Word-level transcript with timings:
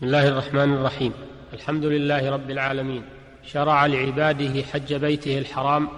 بسم 0.00 0.06
الله 0.06 0.28
الرحمن 0.28 0.72
الرحيم. 0.72 1.12
الحمد 1.52 1.84
لله 1.84 2.30
رب 2.30 2.50
العالمين. 2.50 3.02
شرع 3.42 3.86
لعباده 3.86 4.62
حج 4.62 4.94
بيته 4.94 5.38
الحرام 5.38 5.88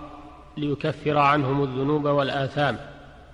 ليكفر 0.57 1.19
عنهم 1.19 1.63
الذنوب 1.63 2.05
والآثام. 2.05 2.77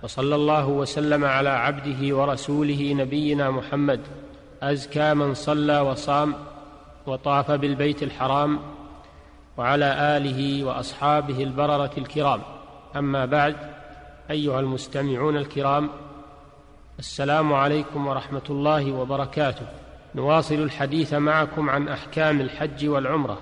وصلى 0.03 0.35
الله 0.35 0.67
وسلم 0.67 1.25
على 1.25 1.49
عبده 1.49 2.15
ورسوله 2.15 2.93
نبينا 2.93 3.51
محمد. 3.51 3.99
أزكى 4.63 5.13
من 5.13 5.33
صلى 5.33 5.79
وصام 5.79 6.33
وطاف 7.05 7.51
بالبيت 7.51 8.03
الحرام. 8.03 8.59
وعلى 9.57 10.17
آله 10.17 10.63
وأصحابه 10.63 11.43
البررة 11.43 11.91
الكرام. 11.97 12.41
أما 12.95 13.25
بعد 13.25 13.55
أيها 14.31 14.59
المستمعون 14.59 15.37
الكرام 15.37 15.89
السلام 16.99 17.53
عليكم 17.53 18.07
ورحمة 18.07 18.47
الله 18.49 18.91
وبركاته. 18.91 19.65
نواصل 20.15 20.55
الحديث 20.55 21.13
معكم 21.13 21.69
عن 21.69 21.87
أحكام 21.87 22.41
الحج 22.41 22.87
والعمرة. 22.87 23.41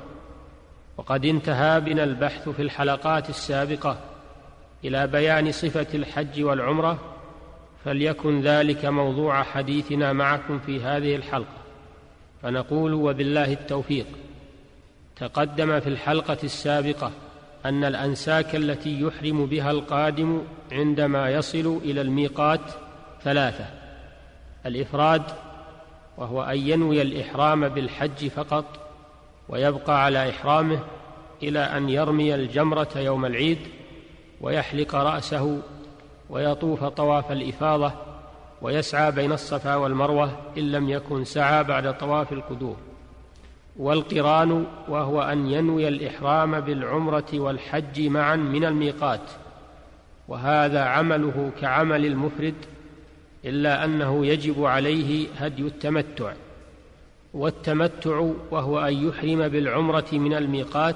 وقد 0.98 1.26
انتهى 1.26 1.80
بنا 1.80 2.04
البحث 2.04 2.50
في 2.50 2.62
الحلقات 2.62 3.30
السابقة 3.30 3.98
إلى 4.86 5.08
بيان 5.08 5.52
صفة 5.52 5.88
الحج 5.94 6.44
والعمرة 6.44 7.00
فليكن 7.86 8.42
ذلك 8.42 8.86
موضوع 8.86 9.44
حديثنا 9.44 10.14
معكم 10.14 10.60
في 10.60 10.82
هذه 10.82 11.16
الحلقة. 11.16 11.58
فنقول 12.44 12.94
وبالله 12.94 13.54
التوفيق. 13.54 14.08
تقدم 15.16 15.80
في 15.80 15.88
الحلقة 15.88 16.38
السابقة 16.44 17.12
أن 17.66 17.84
الأنساك 17.84 18.56
التي 18.56 19.02
يحرم 19.02 19.46
بها 19.46 19.72
القادم 19.72 20.42
عندما 20.72 21.30
يصل 21.30 21.80
إلى 21.84 22.02
الميقات 22.02 22.62
ثلاثة. 23.24 23.66
الإفراد 24.66 25.22
وهو 26.18 26.42
أن 26.42 26.58
ينوي 26.58 27.02
الإحرام 27.02 27.70
بالحج 27.70 28.28
فقط 28.28 28.66
ويبقى 29.50 30.04
على 30.04 30.30
إحرامه 30.30 30.80
إلى 31.44 31.60
أن 31.60 31.90
يرمي 31.90 32.36
الجمرة 32.36 32.90
يوم 32.96 33.26
العيد 33.26 33.60
ويحلق 34.42 34.96
رأسه 34.96 35.62
ويطوف 36.30 36.84
طواف 36.84 37.32
الإفاضة 37.32 37.92
ويسعى 38.62 39.12
بين 39.12 39.32
الصفا 39.32 39.76
والمروة 39.76 40.32
إن 40.58 40.72
لم 40.72 40.90
يكن 40.90 41.24
سعى 41.24 41.64
بعد 41.64 41.98
طواف 41.98 42.34
القدوم 42.34 42.78
والقران 43.78 44.66
وهو 44.88 45.22
أن 45.22 45.48
ينوي 45.48 45.88
الإحرام 45.88 46.60
بالعمرة 46.60 47.26
والحج 47.34 48.02
معا 48.02 48.36
من 48.36 48.66
الميقات 48.66 49.22
وهذا 50.28 50.84
عمله 50.84 51.52
كعمل 51.62 52.06
المفرد 52.06 52.56
إلا 53.46 53.86
أنه 53.86 54.26
يجب 54.26 54.66
عليه 54.66 55.28
هدي 55.38 55.62
التمتع 55.62 56.34
والتمتع 57.34 58.32
وهو 58.52 58.80
أن 58.80 59.08
يحرم 59.08 59.48
بالعمرة 59.48 60.08
من 60.12 60.34
الميقات 60.34 60.96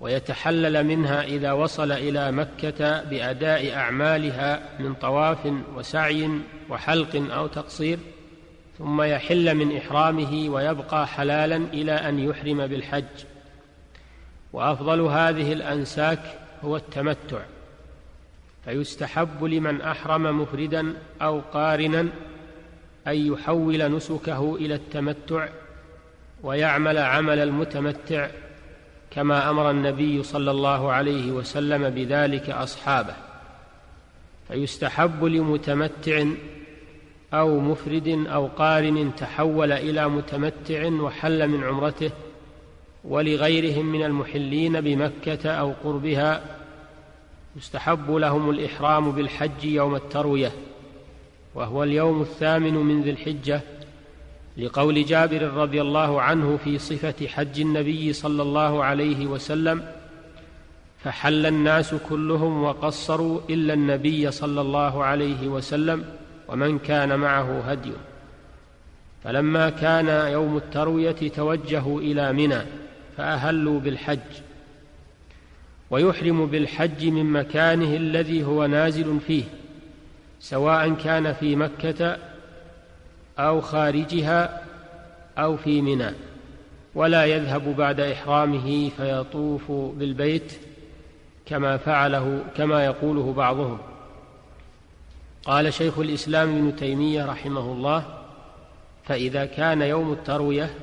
ويتحلل 0.00 0.84
منها 0.84 1.24
إذا 1.24 1.52
وصل 1.52 1.92
إلى 1.92 2.32
مكة 2.32 3.02
بأداء 3.02 3.74
أعمالها 3.74 4.62
من 4.80 4.94
طواف 4.94 5.52
وسعي 5.76 6.30
وحلق 6.70 7.32
أو 7.32 7.46
تقصير 7.46 7.98
ثم 8.78 9.02
يحل 9.02 9.54
من 9.54 9.76
إحرامه 9.76 10.48
ويبقى 10.48 11.06
حلالا 11.06 11.56
إلى 11.56 11.92
أن 11.92 12.18
يحرم 12.18 12.66
بالحج. 12.66 13.24
وأفضل 14.52 15.00
هذه 15.00 15.52
الأنساك 15.52 16.20
هو 16.64 16.76
التمتع. 16.76 17.40
فيستحب 18.64 19.44
لمن 19.44 19.80
أحرم 19.80 20.40
مفردا 20.40 20.94
أو 21.22 21.40
قارنا 21.52 22.00
أن 23.06 23.32
يحول 23.32 23.96
نسكه 23.96 24.56
إلى 24.56 24.74
التمتع 24.74 25.48
ويعمل 26.42 26.98
عمل 26.98 27.38
المتمتع 27.38 28.28
كما 29.10 29.50
أمر 29.50 29.70
النبي 29.70 30.22
صلى 30.22 30.50
الله 30.50 30.92
عليه 30.92 31.32
وسلم 31.32 31.90
بذلك 31.90 32.50
أصحابه. 32.50 33.14
فيستحب 34.48 35.24
لمتمتع 35.24 36.24
أو 37.34 37.60
مفرد 37.60 38.26
أو 38.28 38.46
قارن 38.46 39.10
تحول 39.16 39.72
إلى 39.72 40.08
متمتع 40.08 40.86
وحل 40.86 41.48
من 41.48 41.64
عمرته 41.64 42.10
ولغيرهم 43.04 43.86
من 43.86 44.04
المحلين 44.04 44.80
بمكة 44.80 45.50
أو 45.50 45.72
قربها 45.84 46.63
يستحب 47.56 48.10
لهم 48.10 48.50
الإحرام 48.50 49.12
بالحج 49.12 49.64
يوم 49.64 49.94
التروية 49.94 50.52
وهو 51.54 51.82
اليوم 51.82 52.22
الثامن 52.22 52.74
من 52.74 53.02
ذي 53.02 53.10
الحجة 53.10 53.60
لقول 54.56 55.04
جابر 55.04 55.42
رضي 55.42 55.80
الله 55.80 56.22
عنه 56.22 56.56
في 56.64 56.78
صفة 56.78 57.26
حج 57.26 57.60
النبي 57.60 58.12
صلى 58.12 58.42
الله 58.42 58.84
عليه 58.84 59.26
وسلم 59.26 59.84
فحل 61.04 61.46
الناس 61.46 61.94
كلهم 61.94 62.62
وقصروا 62.62 63.40
إلا 63.50 63.74
النبي 63.74 64.30
صلى 64.30 64.60
الله 64.60 65.04
عليه 65.04 65.48
وسلم 65.48 66.04
ومن 66.48 66.78
كان 66.78 67.18
معه 67.18 67.60
هدي. 67.60 67.92
فلما 69.24 69.70
كان 69.70 70.32
يوم 70.32 70.56
التروية 70.56 71.28
توجهوا 71.28 72.00
إلى 72.00 72.32
منى 72.32 72.60
فأهلوا 73.16 73.80
بالحج. 73.80 74.43
ويحرم 75.90 76.46
بالحج 76.46 77.06
من 77.06 77.32
مكانه 77.32 77.96
الذي 77.96 78.44
هو 78.44 78.66
نازل 78.66 79.20
فيه 79.26 79.44
سواء 80.40 80.94
كان 80.94 81.32
في 81.32 81.56
مكة 81.56 82.18
أو 83.38 83.60
خارجها 83.60 84.62
أو 85.38 85.56
في 85.56 85.82
منى. 85.82 86.10
ولا 86.94 87.24
يذهب 87.24 87.76
بعد 87.76 88.00
إحرامه 88.00 88.90
فيطوف 88.96 89.70
بالبيت 89.70 90.52
كما 91.46 91.76
فعله 91.76 92.44
كما 92.56 92.84
يقوله 92.84 93.32
بعضهم. 93.32 93.78
قال 95.44 95.72
شيخ 95.74 95.98
الإسلام 95.98 96.48
ابن 96.48 96.76
تيمية 96.76 97.26
رحمه 97.26 97.72
الله 97.72 98.04
فإذا 99.04 99.44
كان 99.44 99.82
يوم 99.82 100.12
التروية 100.12 100.74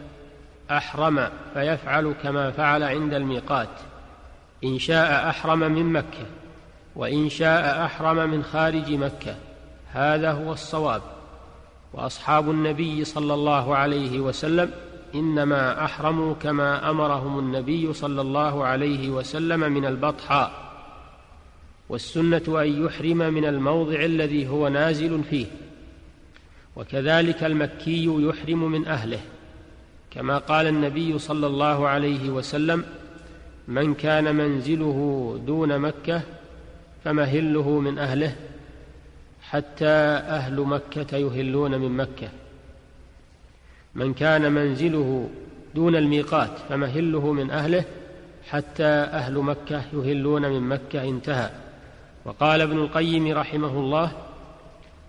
أحرم 0.72 1.30
فيفعل 1.54 2.16
كما 2.24 2.52
فعل 2.52 2.84
عند 2.84 3.14
الميقات. 3.14 3.70
إن 4.64 4.80
شاء 4.80 5.30
أحرم 5.30 5.60
من 5.60 5.94
مكة 5.94 6.26
وإن 6.96 7.30
شاء 7.30 7.86
أحرم 7.86 8.30
من 8.30 8.44
خارج 8.44 8.92
مكة. 8.92 9.36
هذا 9.92 10.32
هو 10.32 10.54
الصواب. 10.54 11.02
وأصحاب 11.94 12.52
النبي 12.52 13.04
صلى 13.04 13.34
الله 13.34 13.76
عليه 13.76 14.20
وسلم 14.20 14.72
إنما 15.16 15.86
أحرموا 15.86 16.34
كما 16.34 16.90
أمرهم 16.90 17.40
النبي 17.40 17.94
صلى 17.94 18.22
الله 18.22 18.64
عليه 18.64 19.10
وسلم 19.10 19.60
من 19.60 19.86
البطحاء. 19.86 20.52
والسنة 21.90 22.62
أن 22.62 22.86
يحرم 22.86 23.18
من 23.18 23.46
الموضع 23.46 24.00
الذي 24.06 24.48
هو 24.48 24.68
نازل 24.68 25.24
فيه. 25.24 25.46
وكذلك 26.76 27.44
المكي 27.44 28.06
يحرم 28.06 28.72
من 28.72 28.88
أهله 28.88 29.20
كما 30.12 30.38
قال 30.38 30.68
النبي 30.68 31.20
صلى 31.20 31.48
الله 31.48 31.88
عليه 31.88 32.30
وسلم 32.30 32.86
من 33.68 33.94
كان 33.94 34.36
منزله 34.36 35.40
دون 35.46 35.80
مكة 35.80 36.22
فمهله 37.06 37.70
من 37.80 37.98
أهله 38.00 38.36
حتى 39.42 39.86
أهل 40.30 40.62
مكة 40.62 41.18
يهلون 41.18 41.72
من 41.72 41.98
مكة. 41.98 42.30
من 43.96 44.14
كان 44.14 44.52
منزله 44.52 45.30
دون 45.76 45.96
الميقات 45.96 46.60
فمهله 46.70 47.34
من 47.34 47.52
أهله 47.52 47.84
حتى 48.50 48.84
أهل 48.84 49.38
مكة 49.38 49.84
يهلون 49.94 50.42
من 50.42 50.70
مكة 50.70 51.04
انتهى. 51.04 51.50
وقال 52.26 52.62
ابن 52.62 52.78
القيم 52.78 53.38
رحمه 53.38 53.80
الله 53.80 54.12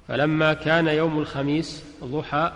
فلما 0.08 0.52
كان 0.52 0.86
يوم 0.86 1.18
الخميس 1.18 1.84
ضحى 2.04 2.52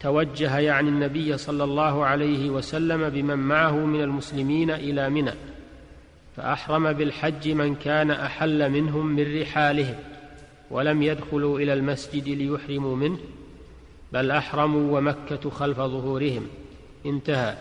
توجه 0.00 0.58
يعني 0.58 0.88
النبي 0.88 1.38
صلى 1.38 1.64
الله 1.64 2.04
عليه 2.04 2.50
وسلم 2.50 3.08
بمن 3.08 3.38
معه 3.38 3.76
من 3.76 4.02
المسلمين 4.02 4.70
إلى 4.70 5.10
منى 5.10 5.32
فأحرم 6.36 6.92
بالحج 6.92 7.48
من 7.48 7.74
كان 7.74 8.10
أحل 8.10 8.70
منهم 8.70 9.06
من 9.06 9.40
رحالهم 9.40 9.94
ولم 10.70 11.02
يدخلوا 11.02 11.58
إلى 11.58 11.72
المسجد 11.72 12.28
ليحرموا 12.28 12.96
منه 12.96 13.18
بل 14.12 14.30
أحرموا 14.30 14.98
ومكة 14.98 15.50
خلف 15.50 15.76
ظهورهم. 15.76 16.46
انتهى. 17.06 17.56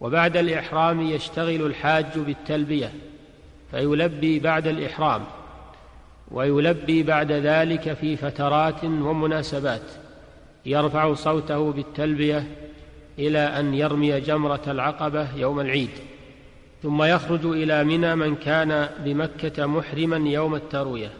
وبعد 0.00 0.36
الإحرام 0.36 1.00
يشتغل 1.00 1.66
الحاج 1.66 2.18
بالتلبية 2.18 2.92
فيلبي 3.70 4.38
بعد 4.38 4.66
الإحرام 4.66 5.24
ويلبي 6.30 7.02
بعد 7.02 7.32
ذلك 7.32 7.92
في 7.92 8.16
فترات 8.16 8.84
ومناسبات. 8.84 9.99
يرفع 10.66 11.14
صوته 11.14 11.72
بالتلبية 11.72 12.46
إلى 13.18 13.38
أن 13.38 13.74
يرمي 13.74 14.20
جمرة 14.20 14.62
العقبة 14.66 15.36
يوم 15.36 15.60
العيد 15.60 15.90
ثم 16.82 17.02
يخرج 17.02 17.46
إلى 17.46 17.84
منى 17.84 18.14
من 18.14 18.36
كان 18.36 18.88
بمكة 19.04 19.66
محرما 19.66 20.30
يوم 20.30 20.54
التروية 20.54 21.10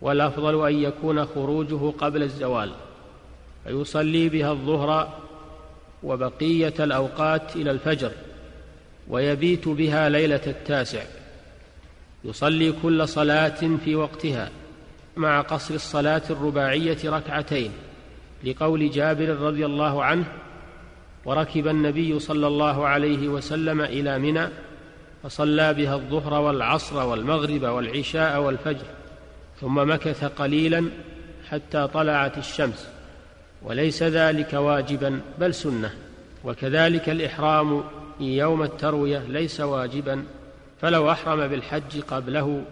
والأفضل 0.00 0.66
أن 0.68 0.82
يكون 0.82 1.26
خروجه 1.26 1.90
قبل 1.90 2.22
الزوال 2.22 2.72
فيصلي 3.64 4.28
بها 4.28 4.52
الظهر 4.52 5.18
وبقية 6.02 6.74
الأوقات 6.80 7.56
إلى 7.56 7.70
الفجر 7.70 8.10
ويبيت 9.08 9.68
بها 9.68 10.08
ليلة 10.08 10.40
التاسع 10.46 11.02
يصلي 12.24 12.72
كل 12.82 13.08
صلاة 13.08 13.76
في 13.84 13.96
وقتها 13.96 14.50
مع 15.16 15.40
قصر 15.40 15.74
الصلاة 15.74 16.22
الرباعية 16.30 16.98
ركعتين. 17.04 17.70
لقول 18.44 18.90
جابر 18.90 19.28
رضي 19.28 19.66
الله 19.66 20.04
عنه 20.04 20.24
وركب 21.24 21.68
النبي 21.68 22.18
صلى 22.18 22.46
الله 22.46 22.86
عليه 22.86 23.28
وسلم 23.28 23.80
إلى 23.80 24.18
منى 24.18 24.48
فصلى 25.22 25.74
بها 25.74 25.94
الظهر 25.94 26.34
والعصر 26.40 27.06
والمغرب 27.06 27.62
والعشاء 27.62 28.40
والفجر 28.40 28.86
ثم 29.60 29.90
مكث 29.92 30.24
قليلا 30.24 30.84
حتى 31.50 31.88
طلعت 31.94 32.38
الشمس 32.38 32.88
وليس 33.62 34.02
ذلك 34.02 34.52
واجبا 34.52 35.20
بل 35.38 35.54
سنة 35.54 35.90
وكذلك 36.44 37.08
الإحرام 37.08 37.84
يوم 38.20 38.62
التروية 38.62 39.18
ليس 39.18 39.60
واجبا 39.60 40.24
فلو 40.80 41.10
أحرم 41.10 41.48
بالحج 41.48 42.00
قبله 42.00 42.62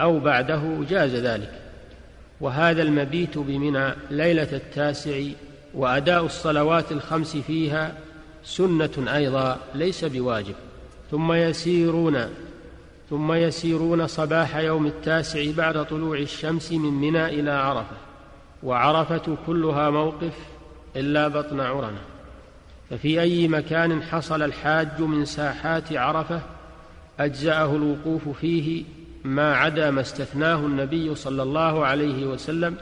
أو 0.00 0.18
بعده 0.18 0.84
جاز 0.90 1.14
ذلك. 1.14 1.69
وهذا 2.40 2.82
المبيت 2.82 3.38
بمنى 3.38 3.94
ليلة 4.10 4.48
التاسع 4.52 5.20
وأداء 5.74 6.26
الصلوات 6.26 6.92
الخمس 6.92 7.36
فيها 7.36 7.94
سنة 8.44 9.14
أيضا 9.14 9.58
ليس 9.74 10.04
بواجب. 10.04 10.54
ثم 11.10 11.32
يسيرون 11.32 12.26
ثم 13.10 13.32
يسيرون 13.32 14.06
صباح 14.06 14.56
يوم 14.56 14.86
التاسع 14.86 15.50
بعد 15.56 15.86
طلوع 15.86 16.18
الشمس 16.18 16.72
من 16.72 16.92
منى 16.92 17.26
إلى 17.26 17.50
عرفة 17.50 17.96
وعرفة 18.62 19.36
كلها 19.46 19.90
موقف 19.90 20.34
إلا 20.96 21.28
بطن 21.28 21.60
عرنة. 21.60 22.00
ففي 22.90 23.20
أي 23.20 23.48
مكان 23.48 24.02
حصل 24.02 24.42
الحاج 24.42 25.00
من 25.00 25.24
ساحات 25.24 25.92
عرفة 25.92 26.40
أجزأه 27.20 27.76
الوقوف 27.76 28.28
فيه 28.28 28.84
ما 29.24 29.56
عدا 29.56 29.90
ما 29.90 30.00
استثناه 30.00 30.56
النبي 30.56 31.14
صلى 31.14 31.42
الله 31.42 31.86
عليه 31.86 32.26
وسلم 32.26 32.76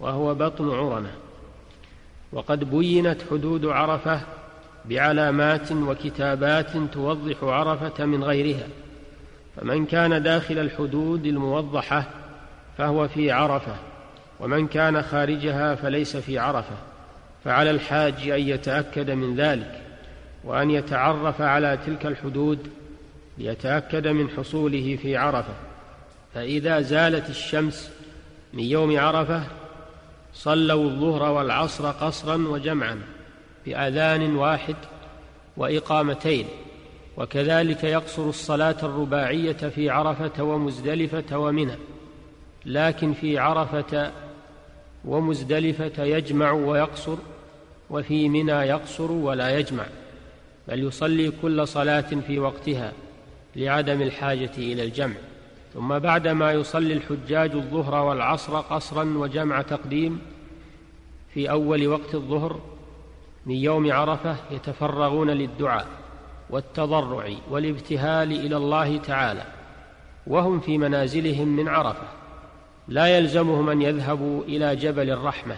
وهو 0.00 0.34
بطن 0.34 0.70
عرنة. 0.70 1.12
وقد 2.32 2.70
بينت 2.70 3.18
حدود 3.30 3.66
عرفة 3.66 4.20
بعلامات 4.84 5.72
وكتابات 5.72 6.76
توضح 6.92 7.44
عرفة 7.44 8.04
من 8.04 8.24
غيرها. 8.24 8.66
فمن 9.56 9.86
كان 9.86 10.22
داخل 10.22 10.58
الحدود 10.58 11.26
الموضحة 11.26 12.04
فهو 12.78 13.08
في 13.08 13.30
عرفة 13.30 13.74
ومن 14.40 14.66
كان 14.66 15.02
خارجها 15.02 15.74
فليس 15.74 16.16
في 16.16 16.38
عرفة. 16.38 16.76
فعلى 17.44 17.70
الحاج 17.70 18.28
أن 18.28 18.40
يتأكد 18.40 19.10
من 19.10 19.36
ذلك 19.36 19.80
وأن 20.44 20.70
يتعرف 20.70 21.42
على 21.42 21.78
تلك 21.86 22.06
الحدود 22.06 22.70
ليتأكد 23.40 24.06
من 24.06 24.28
حصوله 24.28 24.98
في 25.02 25.16
عرفة. 25.16 25.54
فإذا 26.34 26.80
زالت 26.80 27.30
الشمس 27.30 27.90
من 28.52 28.64
يوم 28.64 28.98
عرفة 28.98 29.42
صلوا 30.34 30.84
الظهر 30.84 31.32
والعصر 31.32 31.90
قصرا 31.90 32.36
وجمعا 32.36 33.00
بأذان 33.66 34.36
واحد 34.36 34.76
وإقامتين. 35.56 36.46
وكذلك 37.16 37.84
يقصر 37.84 38.28
الصلاة 38.28 38.76
الرباعية 38.82 39.52
في 39.52 39.90
عرفة 39.90 40.42
ومزدلفة 40.42 41.38
ومنى. 41.38 41.76
لكن 42.66 43.12
في 43.12 43.38
عرفة 43.38 44.12
ومزدلفة 45.04 46.04
يجمع 46.04 46.52
ويقصر 46.52 47.16
وفي 47.90 48.28
منى 48.28 48.52
يقصر 48.52 49.12
ولا 49.12 49.58
يجمع. 49.58 49.86
بل 50.68 50.84
يصلي 50.84 51.32
كل 51.42 51.68
صلاة 51.68 52.00
في 52.26 52.38
وقتها. 52.38 52.92
لعدم 53.56 54.02
الحاجة 54.02 54.50
إلى 54.58 54.84
الجمع. 54.84 55.16
ثم 55.74 55.98
بعدما 55.98 56.52
يصلي 56.52 56.92
الحجاج 56.92 57.50
الظهر 57.54 57.94
والعصر 58.06 58.60
قصرا 58.60 59.04
وجمع 59.04 59.62
تقديم 59.62 60.20
في 61.34 61.50
أول 61.50 61.88
وقت 61.88 62.14
الظهر 62.14 62.60
من 63.46 63.54
يوم 63.54 63.92
عرفة 63.92 64.36
يتفرغون 64.50 65.30
للدعاء 65.30 65.86
والتضرع 66.50 67.30
والابتهال 67.50 68.32
إلى 68.32 68.56
الله 68.56 68.98
تعالى 68.98 69.42
وهم 70.26 70.60
في 70.60 70.78
منازلهم 70.78 71.48
من 71.48 71.68
عرفة. 71.68 72.08
لا 72.88 73.18
يلزمهم 73.18 73.70
أن 73.70 73.82
يذهبوا 73.82 74.42
إلى 74.42 74.76
جبل 74.76 75.10
الرحمة 75.10 75.56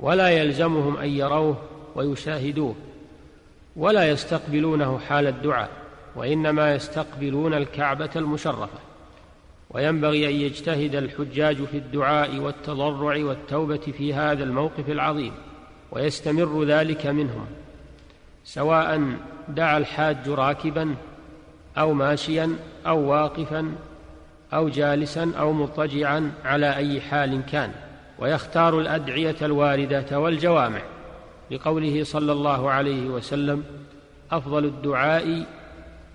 ولا 0.00 0.28
يلزمهم 0.28 0.96
أن 0.96 1.08
يروه 1.08 1.56
ويشاهدوه 1.94 2.74
ولا 3.76 4.10
يستقبلونه 4.10 4.98
حال 4.98 5.26
الدعاء. 5.26 5.70
وإنما 6.18 6.74
يستقبلون 6.74 7.54
الكعبة 7.54 8.10
المشرفة. 8.16 8.78
وينبغي 9.70 10.28
أن 10.28 10.32
يجتهد 10.32 10.94
الحجاج 10.94 11.64
في 11.64 11.76
الدعاء 11.76 12.36
والتضرع 12.36 13.24
والتوبة 13.24 13.76
في 13.98 14.14
هذا 14.14 14.44
الموقف 14.44 14.88
العظيم 14.88 15.32
ويستمر 15.92 16.64
ذلك 16.64 17.06
منهم 17.06 17.46
سواء 18.44 19.16
دعا 19.48 19.78
الحاج 19.78 20.28
راكبا 20.28 20.94
أو 21.78 21.92
ماشيا 21.92 22.56
أو 22.86 23.10
واقفا 23.10 23.72
أو 24.52 24.68
جالسا 24.68 25.32
أو 25.38 25.52
مضطجعا 25.52 26.32
على 26.44 26.76
أي 26.76 27.00
حال 27.00 27.42
كان. 27.46 27.72
ويختار 28.18 28.80
الأدعية 28.80 29.36
الواردة 29.42 30.20
والجوامع. 30.20 30.82
لقوله 31.50 32.04
صلى 32.04 32.32
الله 32.32 32.70
عليه 32.70 33.06
وسلم 33.06 33.64
أفضل 34.32 34.64
الدعاء 34.64 35.46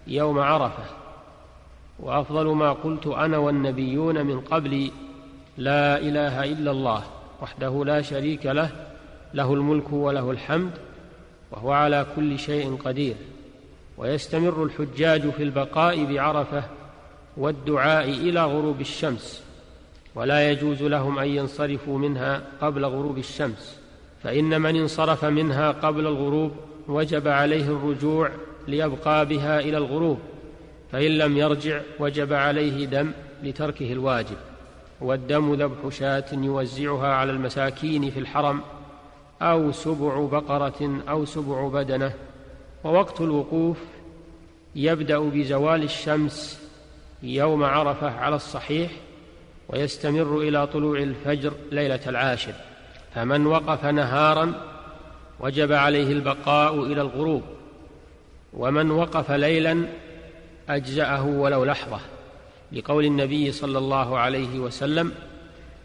يوم 0.07 0.39
عرفة. 0.39 0.83
وأفضل 1.99 2.47
ما 2.47 2.71
قلت 2.73 3.07
أنا 3.07 3.37
والنبيون 3.37 4.25
من 4.25 4.41
قبلي 4.41 4.91
لا 5.57 5.97
إله 5.97 6.43
إلا 6.43 6.71
الله 6.71 7.03
وحده 7.41 7.85
لا 7.85 8.01
شريك 8.01 8.45
له 8.45 8.69
له 9.33 9.53
الملك 9.53 9.93
وله 9.93 10.31
الحمد 10.31 10.71
وهو 11.51 11.71
على 11.71 12.05
كل 12.15 12.39
شيء 12.39 12.77
قدير. 12.85 13.15
ويستمر 13.97 14.63
الحجاج 14.63 15.29
في 15.29 15.43
البقاء 15.43 16.05
بعرفة 16.05 16.63
والدعاء 17.37 18.09
إلى 18.09 18.45
غروب 18.45 18.81
الشمس. 18.81 19.43
ولا 20.15 20.51
يجوز 20.51 20.83
لهم 20.83 21.19
أن 21.19 21.27
ينصرفوا 21.27 21.99
منها 21.99 22.41
قبل 22.61 22.85
غروب 22.85 23.17
الشمس. 23.17 23.79
فإن 24.23 24.61
من 24.61 24.75
انصرف 24.75 25.25
منها 25.25 25.71
قبل 25.71 26.07
الغروب 26.07 26.51
وجب 26.87 27.27
عليه 27.27 27.65
الرجوع 27.65 28.29
ليبقى 28.67 29.25
بها 29.25 29.59
إلى 29.59 29.77
الغروب 29.77 30.19
فإن 30.91 31.17
لم 31.17 31.37
يرجع 31.37 31.81
وجب 31.99 32.33
عليه 32.33 32.85
دم 32.85 33.11
لتركه 33.43 33.91
الواجب 33.93 34.37
والدم 35.01 35.53
ذبح 35.53 35.89
شاة 35.89 36.25
يوزعها 36.33 37.07
على 37.07 37.31
المساكين 37.31 38.11
في 38.11 38.19
الحرم 38.19 38.61
أو 39.41 39.71
سبع 39.71 40.25
بقرة 40.25 41.01
أو 41.09 41.25
سبع 41.25 41.67
بدنة 41.67 42.13
ووقت 42.83 43.21
الوقوف 43.21 43.77
يبدأ 44.75 45.19
بزوال 45.19 45.83
الشمس 45.83 46.63
يوم 47.23 47.63
عرفة 47.63 48.19
على 48.19 48.35
الصحيح 48.35 48.91
ويستمر 49.69 50.37
إلى 50.37 50.67
طلوع 50.67 50.97
الفجر 50.97 51.53
ليلة 51.71 51.99
العاشر 52.07 52.53
فمن 53.15 53.45
وقف 53.45 53.85
نهارا 53.85 54.53
وجب 55.39 55.71
عليه 55.71 56.11
البقاء 56.11 56.83
إلى 56.83 57.01
الغروب. 57.01 57.43
ومن 58.57 58.91
وقف 58.91 59.31
ليلا 59.31 59.85
أجزأه 60.69 61.25
ولو 61.25 61.65
لحظة 61.65 61.99
لقول 62.71 63.05
النبي 63.05 63.51
صلى 63.51 63.77
الله 63.77 64.17
عليه 64.19 64.59
وسلم 64.59 65.11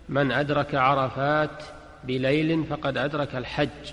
من 0.09 0.33
أدرك 0.33 0.75
عرفات 0.75 1.63
بليل 2.05 2.65
فقد 2.65 2.97
أدرك 2.97 3.35
الحج. 3.35 3.93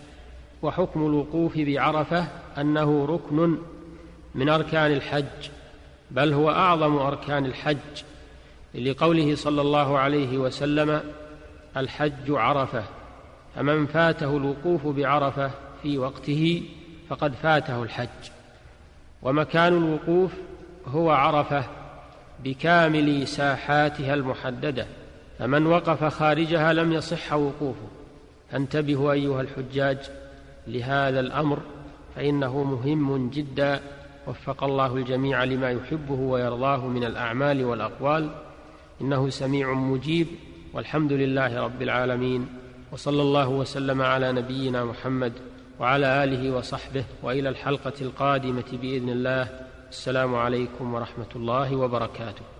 وحكم 0.61 1.05
الوقوف 1.05 1.57
بعرفة 1.57 2.27
أنه 2.57 3.05
ركن 3.05 3.57
من 4.35 4.49
أركان 4.49 4.91
الحج 4.91 5.49
بل 6.11 6.33
هو 6.33 6.49
أعظم 6.49 6.97
أركان 6.97 7.45
الحج 7.45 8.03
لقوله 8.75 9.35
صلى 9.35 9.61
الله 9.61 9.99
عليه 9.99 10.37
وسلم 10.37 11.01
الحج 11.77 12.31
عرفة 12.31 12.83
فمن 13.55 13.85
فاته 13.85 14.37
الوقوف 14.37 14.87
بعرفة 14.87 15.51
في 15.83 15.97
وقته 15.97 16.63
فقد 17.09 17.33
فاته 17.33 17.83
الحج. 17.83 18.34
ومكان 19.25 19.73
الوقوف 19.73 20.31
هو 20.87 21.11
عرفة 21.11 21.63
بكامل 22.43 23.27
ساحاتها 23.27 24.13
المحددة 24.13 24.87
فمن 25.39 25.65
وقف 25.65 26.03
خارجها 26.03 26.73
لم 26.73 26.93
يصح 26.93 27.33
وقوفه. 27.33 27.87
فانتبهوا 28.51 29.11
أيها 29.11 29.41
الحجاج 29.41 29.97
لهذا 30.67 31.19
الأمر 31.19 31.59
فإنه 32.15 32.63
مهم 32.63 33.29
جدا. 33.29 33.79
وفق 34.27 34.63
الله 34.63 34.95
الجميع 34.95 35.43
لما 35.43 35.71
يحبه 35.71 36.19
ويرضاه 36.19 36.87
من 36.87 37.03
الأعمال 37.03 37.65
والأقوال. 37.65 38.29
إنه 39.01 39.29
سميع 39.29 39.73
مجيب. 39.73 40.27
والحمد 40.73 41.13
لله 41.13 41.61
رب 41.61 41.81
العالمين. 41.81 42.47
وصلى 42.91 43.21
الله 43.21 43.49
وسلم 43.49 44.01
على 44.01 44.31
نبينا 44.31 44.85
محمد 44.85 45.33
وعلى 45.79 46.23
آله 46.23 46.51
وصحبه 46.51 47.05
وإلى 47.23 47.49
الحلقة 47.49 47.93
القادمة 48.01 48.69
بإذن 48.71 49.09
الله. 49.09 49.47
السلام 49.89 50.35
عليكم 50.35 50.93
ورحمة 50.93 51.31
الله 51.35 51.75
وبركاته. 51.75 52.54